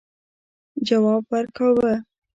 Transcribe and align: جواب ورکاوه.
جواب 0.87 1.23
ورکاوه. 1.31 1.93